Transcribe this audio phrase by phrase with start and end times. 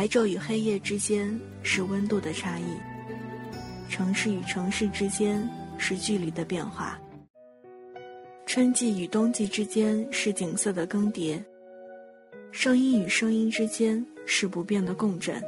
[0.00, 2.64] 白昼与黑夜之间是温度的差异，
[3.90, 6.98] 城市与城市之间是距离的变化，
[8.46, 11.38] 春季与冬季之间是景色的更迭，
[12.50, 15.38] 声音与声音之间是不变的共振。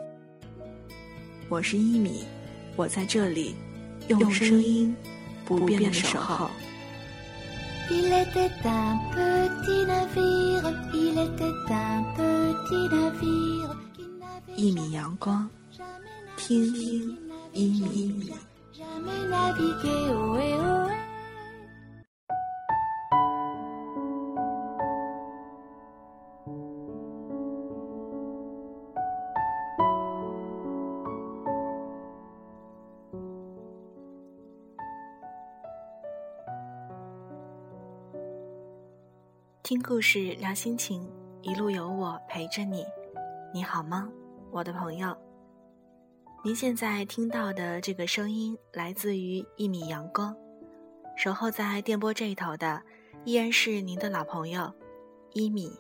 [1.48, 2.22] 我是一米，
[2.76, 3.54] 我在这里，
[4.08, 4.94] 用声音
[5.46, 6.50] 不变的守候。
[14.62, 15.50] 一米阳光，
[16.36, 17.18] 听听
[17.52, 18.32] 一米一米。
[39.64, 41.04] 听故事，聊心情，
[41.40, 42.86] 一路有我陪着你。
[43.52, 44.08] 你好吗，
[44.52, 45.16] 我的朋友？
[46.44, 50.36] 您现在听到的这个声音来自于一米阳光，
[51.16, 52.82] 守候在电波这一头的
[53.24, 54.70] 依然是您的老朋友
[55.32, 55.72] 一米。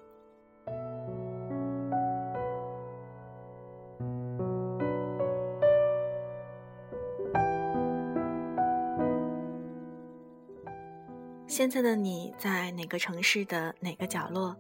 [11.46, 14.56] 现在的你在哪个城市的哪个角落，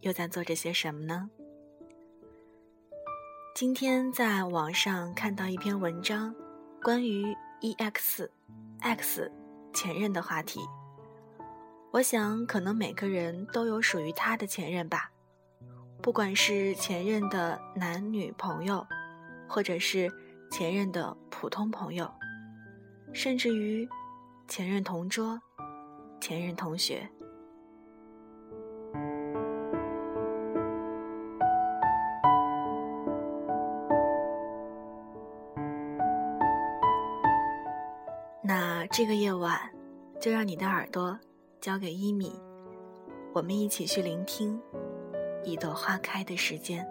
[0.00, 1.30] 又在做着些什么呢？
[3.62, 6.34] 今天在网上看到一篇文章，
[6.82, 8.28] 关于 EX、
[8.80, 9.30] X
[9.72, 10.58] 前任的话题。
[11.92, 15.12] 我想，可能每个人都有属于他的前任吧，
[16.02, 18.84] 不管是前任的男女朋友，
[19.46, 20.12] 或者是
[20.50, 22.12] 前任的普通朋友，
[23.12, 23.88] 甚至于
[24.48, 25.40] 前任同桌。
[26.20, 27.08] 前任同学，
[38.92, 39.58] 这个夜晚，
[40.20, 41.18] 就让你的耳朵
[41.62, 42.30] 交给一米，
[43.32, 44.60] 我们一起去聆听
[45.42, 46.86] 一朵花开的时间。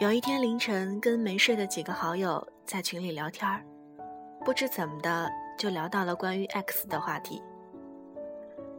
[0.00, 3.64] 有一天凌晨，跟没睡的几个好友在群里聊天儿，
[4.44, 7.40] 不知怎么的就聊到了关于 X 的话题。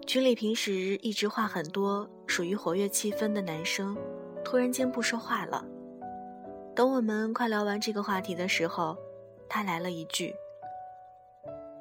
[0.07, 3.93] 群里平时一直话很多、属于活跃气氛的男生，
[4.41, 5.65] 突然间不说话了。
[6.73, 8.97] 等我们快聊完这个话题的时候，
[9.49, 10.33] 他来了一句：“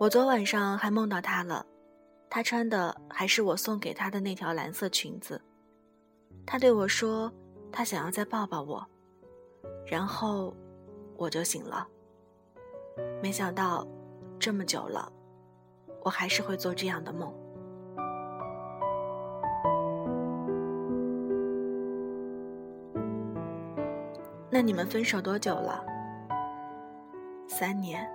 [0.01, 1.65] 我昨晚上还梦到他了，
[2.29, 5.41] 他穿的还是我送给他的那条蓝色裙子。
[6.45, 7.33] 他对我说，
[7.71, 8.85] 他想要再抱抱我。”
[9.87, 10.53] 然后，
[11.17, 11.87] 我就醒了。
[13.23, 13.87] 没想到，
[14.37, 15.13] 这么久了，
[16.03, 17.33] 我还是会做这样的梦。
[24.57, 25.85] 那你们分手多久了？
[27.47, 28.11] 三年。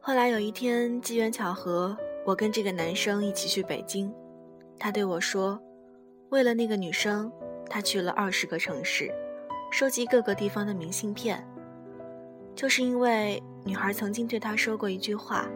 [0.00, 1.96] 后来有一天，机缘巧合。
[2.26, 4.12] 我跟这个男生一起去北京，
[4.76, 5.62] 他对我说
[6.30, 7.30] ：“为了那个女生，
[7.70, 9.08] 他去了二十个城市，
[9.70, 11.46] 收集各个地方的明信片。
[12.56, 15.46] 就是因为女孩曾经对他说过一句话，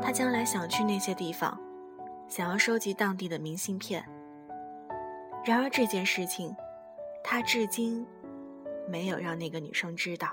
[0.00, 1.60] 他将来想去那些地方，
[2.34, 4.02] 想要收集当地的明信片。
[5.44, 6.56] 然而这件事情，
[7.22, 8.06] 他至今
[8.88, 10.30] 没有让那个女生知道。”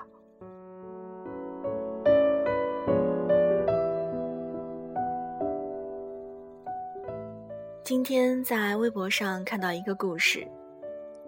[7.84, 10.48] 今天在微博上看到一个故事，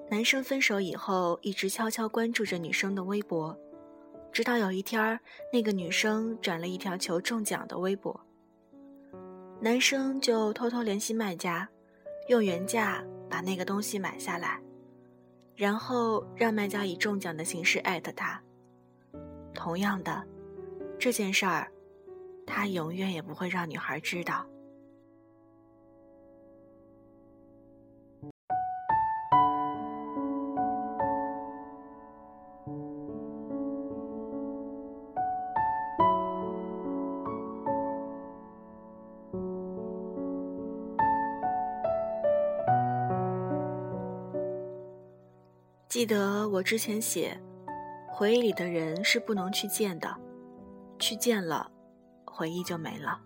[0.09, 3.55] 男生分手以后一直悄悄关注着女生的微博，
[4.33, 5.21] 直到有一天
[5.53, 8.19] 那个女生转了一条求中奖的微博，
[9.65, 11.69] 男生就偷偷联系卖家，
[12.27, 13.01] 用原价
[13.31, 14.61] 把那个东西买下来，
[15.55, 18.43] 然后让卖家以中奖的形式艾特他。
[19.55, 20.27] 同样的，
[20.99, 21.71] 这件事儿，
[22.45, 24.45] 他永远也不会让女孩知道。
[45.93, 47.39] 记得我之前写，
[48.09, 50.09] 回忆里的人是不能去见的，
[50.99, 51.71] 去见了，
[52.25, 53.21] 回忆就没了。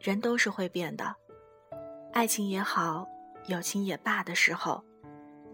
[0.00, 1.14] 人都是会变的，
[2.12, 3.06] 爱情也好，
[3.46, 4.82] 友情也罢的时候，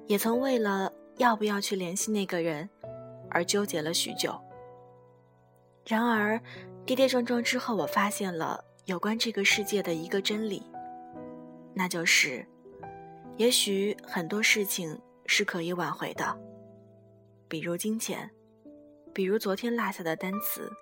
[0.07, 2.67] 也曾为了要不要去联系那个人
[3.29, 4.35] 而纠结了许久。
[5.85, 6.41] 然而，
[6.87, 10.63] 跌跌撞撞之后，我发现了有关这个世界的一个真理，
[11.75, 12.49] 那就是，
[13.37, 14.99] 也许很多事情
[15.31, 16.37] 是可以挽回的，
[17.49, 18.29] 比如金钱，
[19.13, 20.73] 比如昨天落下的单词。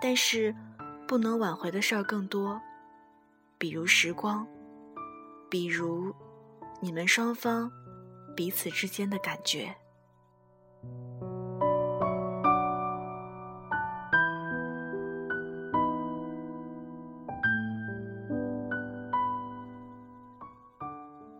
[0.00, 0.54] 但是，
[1.08, 2.60] 不能挽回的事儿更多，
[3.56, 4.46] 比如时光，
[5.50, 6.14] 比如
[6.80, 7.72] 你们双方
[8.36, 9.74] 彼此之间的感觉。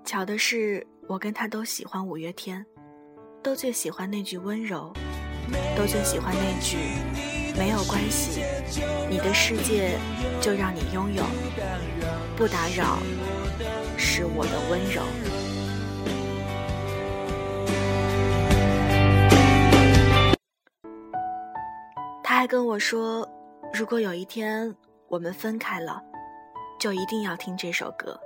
[0.03, 2.65] 巧的是，我跟他都喜欢五月天，
[3.43, 4.91] 都最喜欢那句温柔，
[5.77, 6.79] 都最喜欢那句
[7.59, 8.43] 没有关系，
[9.11, 9.99] 你的世界
[10.41, 11.23] 就让你拥有，
[12.37, 12.99] 不打扰
[13.99, 15.03] 是我的温柔。
[22.23, 23.29] 他还跟我说，
[23.75, 24.75] 如果有一天
[25.09, 26.03] 我们分开了，
[26.79, 28.19] 就一定要听这首歌。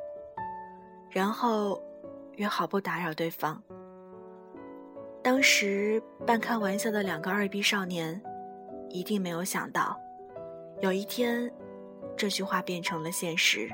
[1.11, 1.81] 然后，
[2.39, 3.61] 约好不打扰对方。
[5.23, 8.21] 当时半开玩笑的两个二逼少年，
[8.89, 9.99] 一定没有想到，
[10.81, 11.53] 有一天，
[12.17, 13.69] 这句话变成了现实。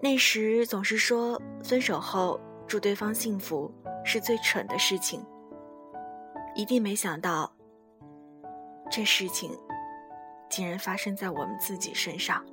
[0.00, 3.70] 那时总是说分手后祝对方幸福
[4.04, 5.24] 是最蠢的事情，
[6.54, 7.52] 一定没想到，
[8.90, 9.50] 这事情
[10.48, 12.44] 竟然发生在我们自己身上。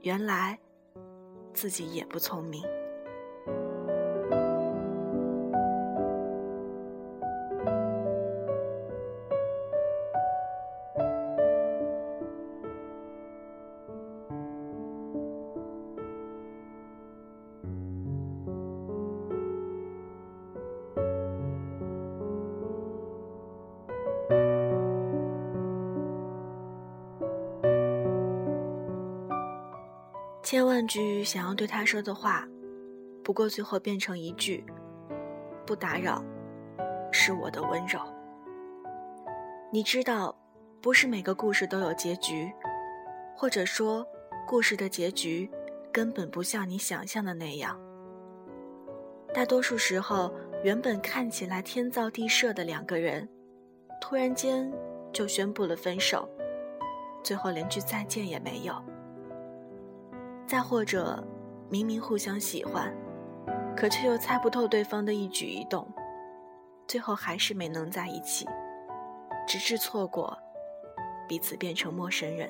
[0.00, 0.58] 原来。
[1.54, 2.62] 自己也不聪明。
[31.28, 32.48] 想要对他说的话，
[33.22, 34.64] 不过最后变成一句
[35.66, 36.24] “不打扰”，
[37.12, 38.00] 是我的温柔。
[39.70, 40.34] 你知道，
[40.80, 42.50] 不是每个故事都有结局，
[43.36, 44.02] 或者说，
[44.46, 45.46] 故事的结局
[45.92, 47.78] 根本不像你想象的那样。
[49.34, 50.32] 大多数时候，
[50.64, 53.28] 原本看起来天造地设的两个人，
[54.00, 54.72] 突然间
[55.12, 56.26] 就宣布了分手，
[57.22, 58.82] 最后连句再见也没有。
[60.48, 61.22] 再或者，
[61.68, 62.90] 明明互相喜欢，
[63.76, 65.86] 可却又猜不透对方的一举一动，
[66.86, 68.48] 最后还是没能在一起，
[69.46, 70.36] 直至错过，
[71.28, 72.48] 彼此变成陌生人。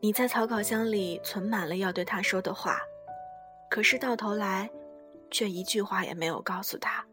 [0.00, 2.78] 你在草稿箱里存满了要对他说的话，
[3.68, 4.70] 可是到头来，
[5.30, 7.04] 却一句话也没有告诉他。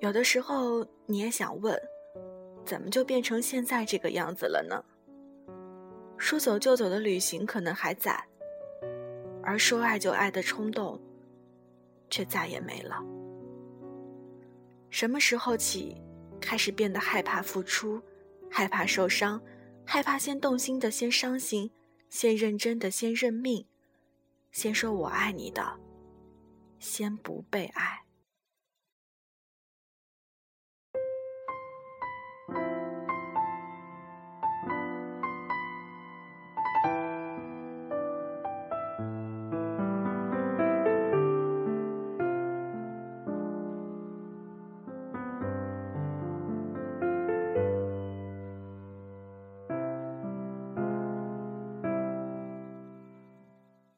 [0.00, 1.76] 有的时候你也想问，
[2.64, 4.84] 怎么就变成现在这个样子了呢？
[6.18, 8.22] 说走就走的旅行可能还在，
[9.42, 11.00] 而说爱就爱的冲动，
[12.10, 13.02] 却再也没了。
[14.90, 16.00] 什么时候起，
[16.40, 18.00] 开始变得害怕付出，
[18.50, 19.40] 害怕受伤，
[19.84, 21.70] 害怕先动心的先伤心，
[22.08, 23.66] 先认真的先认命，
[24.50, 25.78] 先说我爱你的，
[26.78, 28.05] 先不被爱。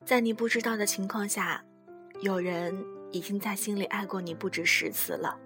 [0.09, 1.63] 在你不知道的情况下，
[2.23, 2.75] 有人
[3.13, 5.39] 已经在心里爱过你不止十次了。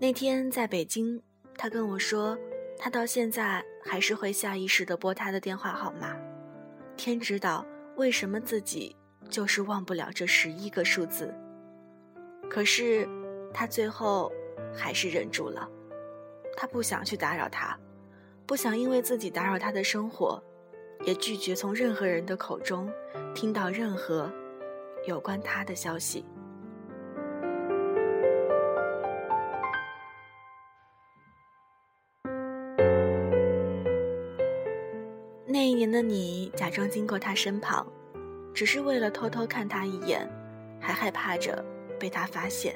[0.00, 1.22] 那天在北京，
[1.56, 2.36] 他跟我说，
[2.76, 6.16] 他到现在还是会下意识的拨他的电话号码。
[6.96, 7.64] 天知道
[7.94, 8.96] 为什么自己
[9.28, 11.32] 就是忘不了这十一个数字。
[12.50, 13.08] 可是
[13.54, 14.32] 他最后
[14.74, 15.70] 还是忍住了，
[16.56, 17.78] 他不想去打扰他，
[18.46, 20.42] 不想因为自己打扰他的生活。
[21.04, 22.90] 也拒绝从任何人的口中
[23.34, 24.30] 听到任何
[25.06, 26.24] 有关他的消息。
[35.44, 37.86] 那一年的你假装经过他身旁，
[38.54, 40.26] 只是为了偷偷看他一眼，
[40.80, 41.62] 还害怕着
[42.00, 42.74] 被他发现。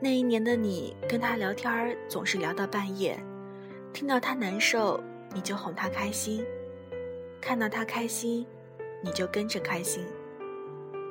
[0.00, 3.18] 那一年的你跟他聊天总是聊到半夜，
[3.92, 5.02] 听到他难受
[5.34, 6.42] 你就哄他开心；
[7.44, 8.46] 看到他开心，
[9.02, 10.02] 你就跟着开心。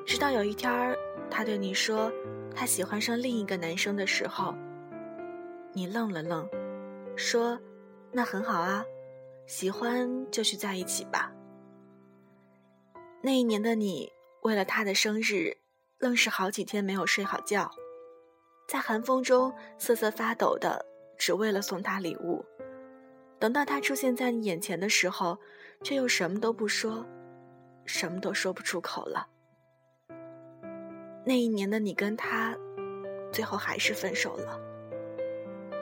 [0.04, 0.98] 直到有一天，
[1.30, 2.12] 他对你说
[2.56, 4.56] 他喜欢上另一个男生的时候，
[5.74, 6.50] 你愣了愣，
[7.16, 7.60] 说
[8.12, 8.84] ：“那很好啊，
[9.46, 11.32] 喜欢就去在一起吧。”
[13.22, 14.12] 那一年的你，
[14.42, 15.56] 为了他的生日，
[16.00, 17.70] 愣是好几天没有睡好觉，
[18.68, 20.84] 在寒风中瑟瑟发抖的，
[21.16, 22.44] 只为了送他礼物。
[23.38, 25.38] 等到他出现在你眼前的时候，
[25.84, 27.06] 却又什么都不说，
[27.86, 29.28] 什么都说不出口了。
[31.26, 32.58] 那一年的你跟他，
[33.32, 34.60] 最后还是分手了。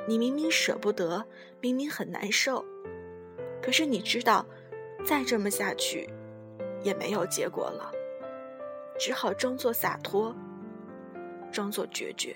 [0.07, 1.23] 你明明舍不得，
[1.59, 2.65] 明明很难受，
[3.61, 4.45] 可是你知道，
[5.05, 6.09] 再这么下去，
[6.83, 7.91] 也没有结果了，
[8.99, 10.35] 只好装作洒脱，
[11.51, 12.35] 装作决绝。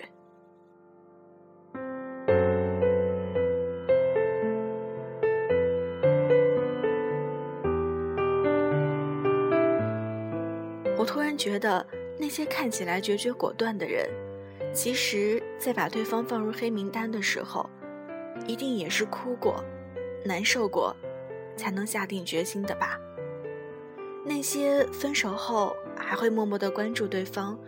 [11.36, 11.86] 觉得。
[12.18, 14.08] 那些看起来决绝果断的人，
[14.72, 17.68] 其实，在把对方放入黑名单的时候，
[18.46, 19.62] 一定也是哭过、
[20.24, 20.96] 难受过，
[21.58, 22.98] 才能下定决心的吧。
[24.24, 27.58] 那些分手后还会默默的关注对方，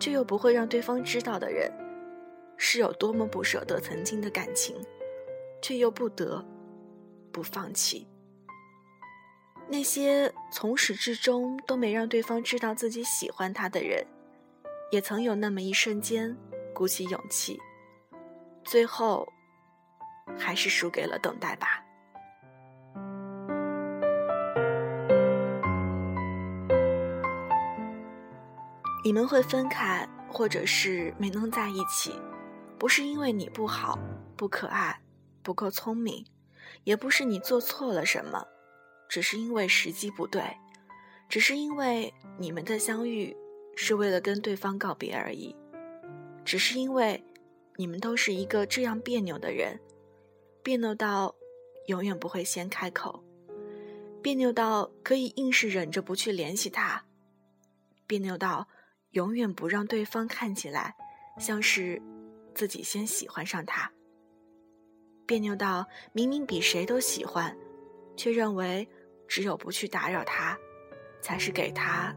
[0.00, 1.70] 却又不会让对方知道的人，
[2.56, 4.74] 是有多么不舍得曾经的感情，
[5.60, 6.42] 却又不得
[7.30, 8.08] 不放弃。
[9.70, 14.04] 那些从始至终都没让对方知道自己喜欢他的人，
[14.90, 16.34] 也曾有那么一瞬间
[16.74, 17.60] 鼓起勇气，
[18.64, 19.30] 最后
[20.38, 21.84] 还是输给了等待吧。
[29.04, 32.14] 你们会分开，或者是没能在一起，
[32.78, 33.98] 不是因为你不好、
[34.34, 34.98] 不可爱、
[35.42, 36.24] 不够聪明，
[36.84, 38.46] 也不是你做错了什么。
[39.08, 40.42] 只是因为时机不对，
[41.28, 43.34] 只是因为你们的相遇
[43.74, 45.56] 是为了跟对方告别而已，
[46.44, 47.24] 只是因为
[47.76, 49.80] 你们都是一个这样别扭的人，
[50.62, 51.34] 别扭到
[51.86, 53.24] 永远不会先开口，
[54.20, 57.02] 别扭到可以硬是忍着不去联系他，
[58.06, 58.68] 别扭到
[59.12, 60.94] 永远不让对方看起来
[61.38, 62.02] 像是
[62.54, 63.90] 自己先喜欢上他，
[65.24, 67.56] 别扭到明明比谁都喜欢，
[68.14, 68.86] 却认为。
[69.28, 70.58] 只有不去打扰他，
[71.20, 72.14] 才是给他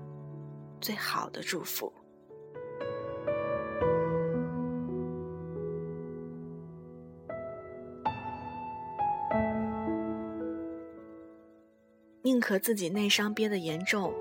[0.79, 1.91] 最好的祝福。
[12.23, 14.13] 宁可自己内伤憋得严重，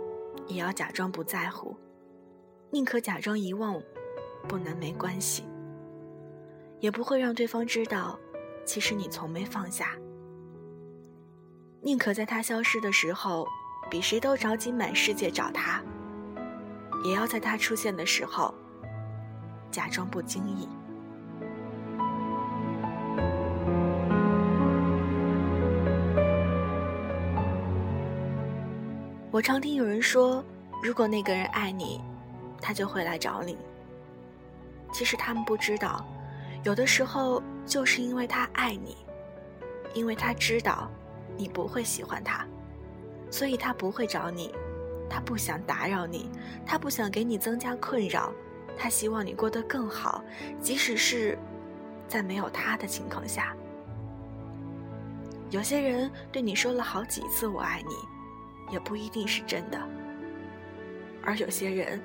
[0.48, 1.76] 也要假装不在乎；
[2.70, 3.80] 宁可假装遗忘，
[4.48, 5.44] 不能没关系，
[6.80, 8.18] 也不会让对方知道，
[8.64, 9.96] 其实你从没放下。
[11.82, 13.48] 宁可在他消失的时候，
[13.90, 15.80] 比谁都着急满世界找他，
[17.02, 18.54] 也要在他出现的时候，
[19.70, 20.68] 假装不经意。
[29.30, 30.44] 我常听有人说，
[30.82, 31.98] 如果那个人爱你，
[32.60, 33.56] 他就会来找你。
[34.92, 36.04] 其实他们不知道，
[36.62, 38.98] 有的时候就是因为他爱你，
[39.94, 40.90] 因为他知道。
[41.36, 42.46] 你不会喜欢他，
[43.30, 44.54] 所以他不会找你，
[45.08, 46.30] 他不想打扰你，
[46.66, 48.32] 他不想给你增加困扰，
[48.76, 50.22] 他希望你过得更好，
[50.60, 51.38] 即使是
[52.08, 53.54] 在没有他的情况下。
[55.50, 57.94] 有些人对你说了好几次“我爱你”，
[58.72, 59.78] 也不一定是真的；
[61.24, 62.00] 而有些人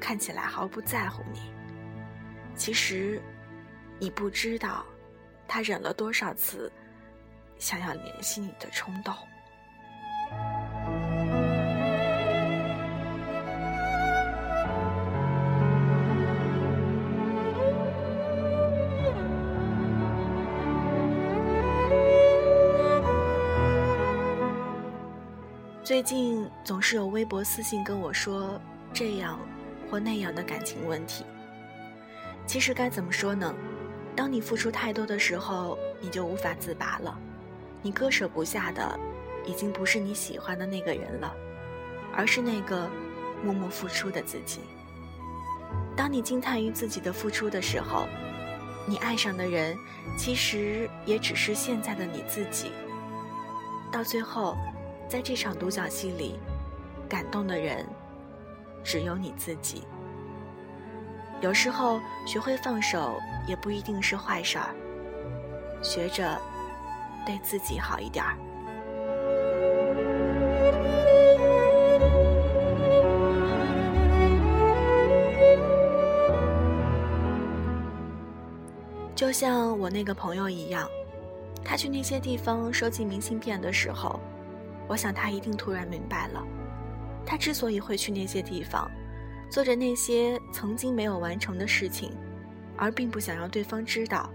[0.00, 1.40] 看起来毫不在乎你，
[2.56, 3.22] 其实
[3.98, 4.84] 你不知道
[5.46, 6.72] 他忍了多少次。
[7.58, 9.14] 想要联系你的冲动。
[25.82, 28.58] 最近总是有微博私信跟我说
[28.92, 29.38] 这样
[29.90, 31.24] 或那样的感情问题。
[32.46, 33.54] 其实该怎么说呢？
[34.16, 37.18] 当你付出太多的时候，你就无法自拔了。
[37.84, 38.98] 你割舍不下的，
[39.44, 41.36] 已经不是你喜欢的那个人了，
[42.16, 42.88] 而是那个
[43.44, 44.60] 默默付出的自己。
[45.94, 48.06] 当你惊叹于自己的付出的时候，
[48.86, 49.76] 你爱上的人，
[50.16, 52.72] 其实也只是现在的你自己。
[53.92, 54.56] 到最后，
[55.06, 56.40] 在这场独角戏里，
[57.06, 57.86] 感动的人
[58.82, 59.86] 只有你自己。
[61.42, 64.74] 有时候，学会放手也不一定是坏事儿。
[65.82, 66.40] 学着。
[67.24, 68.36] 对自己好一点儿。
[79.14, 80.88] 就像我那个朋友一样
[81.64, 84.20] 他去那些地方收集明信片的时候
[84.88, 86.44] 我想他一定突然明白了。
[87.24, 88.90] 他之所以会去那些地方
[89.48, 92.12] 做着那些曾经没有完成的事情
[92.76, 94.28] 而并不想让对方知道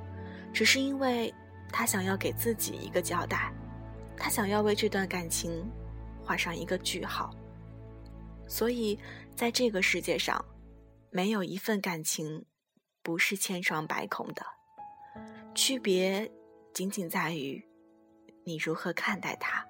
[0.51, 1.31] 只是因为
[1.71, 3.53] 他想要给自己一个交代，
[4.17, 5.69] 他想要为这段感情
[6.23, 7.33] 画上一个句号。
[8.47, 8.99] 所以，
[9.35, 10.43] 在这个世界上，
[11.11, 12.45] 没有一份感情
[13.03, 14.43] 不是千疮百孔的。
[15.53, 16.29] 区别
[16.73, 17.63] 仅仅在于
[18.43, 19.68] 你如何看待它。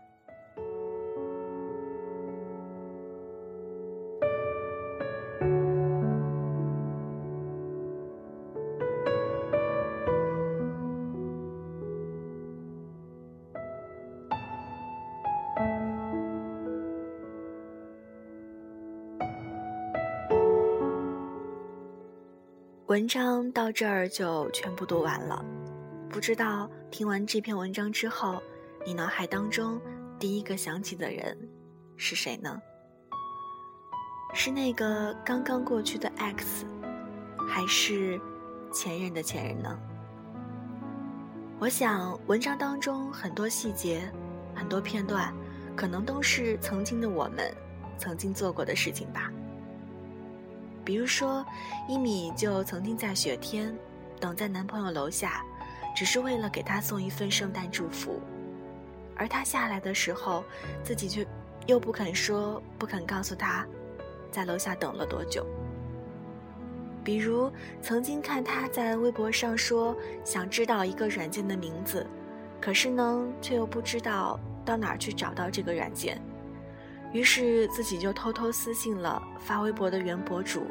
[22.89, 25.46] 文章到这儿就全部读完了。
[26.10, 28.41] 不知道听完这篇文章之后，
[28.84, 29.79] 你脑海当中
[30.17, 31.38] 第一个想起的人
[31.98, 32.60] 是谁呢？
[34.34, 36.65] 是那个刚刚过去的 X，
[37.48, 38.19] 还是
[38.74, 39.79] 前任的前任呢？
[41.60, 44.12] 我想文章当中很多细节、
[44.55, 45.31] 很多片段，
[45.75, 47.55] 可能都是曾经的我们
[48.00, 49.31] 曾经做过的事情吧。
[50.89, 51.46] 比如说，
[51.88, 53.72] 一米就曾经在雪天
[54.19, 55.46] 等在男朋友楼下。
[55.96, 58.19] 只是为了给他送一份圣诞祝福，
[59.15, 60.43] 而他下来的时候，
[60.84, 61.24] 自己却
[61.67, 63.67] 又不肯说，不肯告诉他，
[64.31, 65.46] 在楼下等了多久。
[67.03, 67.51] 比如
[67.84, 72.03] 曾经看他在微博上说想知道一个软件的名字，
[72.60, 76.19] 可是呢，却又不知道到哪儿去找到这个软件，
[77.12, 80.67] 于是自己就偷偷私信了发微博的原博主，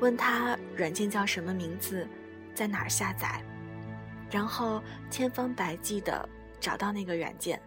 [0.00, 2.06] 问他软件叫什么名字，
[2.54, 3.40] 在哪儿下载。
[4.30, 6.28] 然后千方百计的
[6.60, 7.60] 找到那个软件，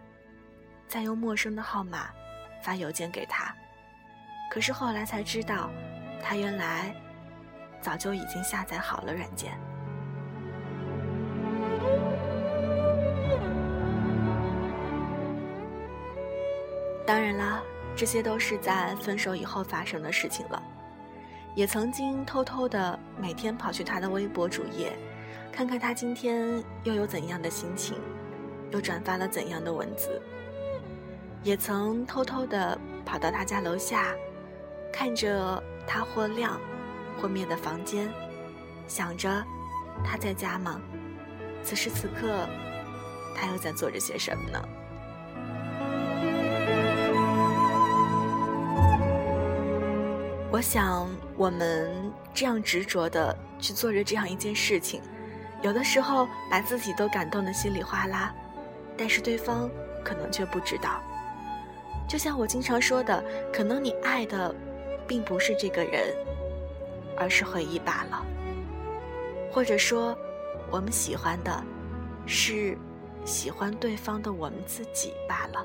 [0.86, 2.10] 再用陌生的号码
[2.62, 3.54] 发邮件给他。
[4.50, 5.70] 可是后来才知道，
[6.22, 6.94] 他原来
[7.80, 9.58] 早就已经下载好了软件。
[17.04, 17.62] 当然啦，
[17.96, 20.62] 这些都是在分手以后发生的事情了。
[21.54, 24.92] 也曾经偷偷的每天跑去他的微博主页。
[25.52, 27.94] 看看他今天又有怎样的心情，
[28.70, 30.18] 又转发了怎样的文字。
[31.42, 34.14] 也曾偷偷的跑到他家楼下，
[34.90, 36.58] 看着他或亮
[37.20, 38.08] 或灭的房间，
[38.88, 39.44] 想着
[40.02, 40.80] 他在家吗？
[41.62, 42.48] 此时此刻，
[43.36, 44.68] 他又在做着些什么呢？
[50.52, 55.00] 我想，我们这样执着的去做着这样一件事情。
[55.62, 58.34] 有的时候把自己都感动得稀里哗啦，
[58.94, 59.70] 但是对方
[60.04, 61.00] 可能却不知道。
[62.06, 64.54] 就像我经常说的，可能你爱的
[65.08, 66.14] 并不是这个人，
[67.16, 68.22] 而是回忆罢了。
[69.50, 70.14] 或者说，
[70.70, 71.64] 我们喜欢的
[72.26, 72.76] 是
[73.24, 75.64] 喜欢对方的我们自己罢了。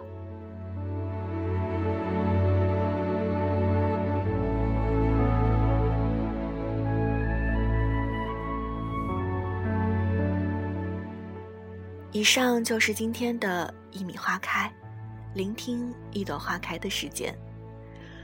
[12.18, 14.74] 以上就是今天的一米花开，
[15.36, 17.32] 聆听一朵花开的时间。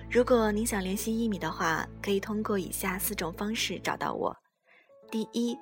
[0.10, 4.36] 如果您想联系一米的话，可以通过以下四种方式找到我：
[5.12, 5.56] 第一，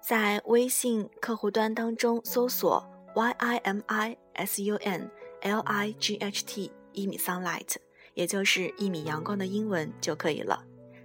[0.00, 5.08] 在微信客户端当中搜索 y i m i s u n
[5.40, 7.76] l i g h t 一米 sunlight，
[8.14, 10.60] 也就是一米阳光的英文就可以了，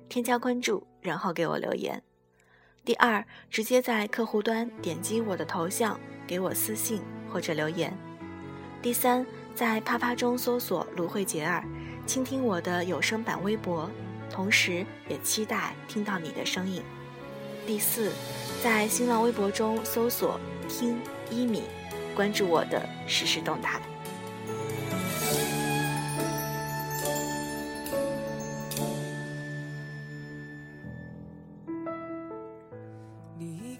[0.09, 2.01] 添加关注，然后给我留言。
[2.85, 5.99] 第二，直接在客户端点击我的头像。
[6.27, 7.95] 给我私信或者留言。
[8.81, 11.63] 第三，在啪啪中搜索“芦荟杰儿”，
[12.07, 13.87] 倾听我的有声版微博，
[14.27, 16.81] 同时也期待听到你的声音。
[17.67, 18.11] 第四，
[18.63, 21.63] 在新浪微博中搜索“听一米”，
[22.15, 23.79] 关注我的实时动态。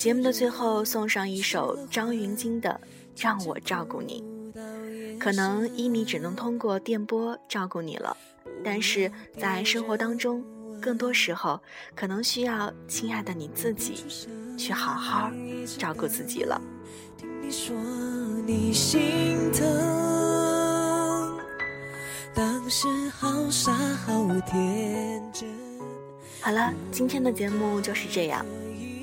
[0.05, 2.79] 节目的最后，送上一首张芸京的
[3.25, 4.23] 《让我照顾你》。
[5.17, 8.15] 可能一米只能通过电波照顾你了，
[8.63, 10.45] 但是在生活当中，
[10.79, 11.59] 更多时候
[11.95, 14.05] 可能需要亲爱的你自己
[14.55, 15.31] 去好好
[15.79, 16.61] 照顾自己了。
[26.41, 28.45] 好了，今天的节目就是这样。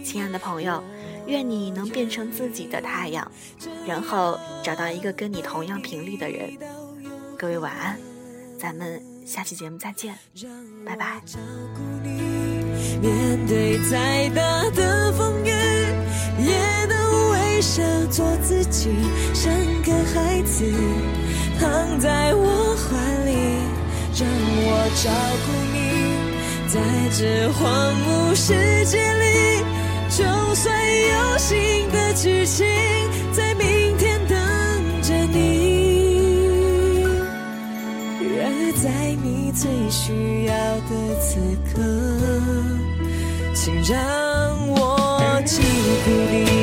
[0.02, 0.82] 亲爱的朋友，
[1.26, 3.30] 愿你能变成自己的太阳，
[3.86, 6.50] 然后找到一个跟你同样频率的人。
[7.38, 7.98] 各位晚安，
[8.58, 10.18] 咱们下期节目再见，
[10.84, 11.22] 拜拜。
[13.00, 18.90] 面对再大的风雨，也能微笑做自己，
[19.34, 20.64] 像个孩子
[21.58, 23.32] 躺在我怀里，
[24.18, 24.28] 让
[24.64, 24.68] 我
[25.02, 25.10] 照
[25.46, 25.80] 顾你。
[26.68, 28.54] 在这荒芜世
[28.86, 29.62] 界里，
[30.52, 32.66] 就算有新的剧情，
[33.32, 34.36] 在明天等
[35.00, 37.00] 着你。
[38.36, 40.52] 然而，在你最需要
[40.90, 40.90] 的
[41.22, 41.40] 此
[41.72, 41.80] 刻，
[43.54, 43.96] 请让
[44.68, 45.62] 我记
[46.04, 46.61] 住你。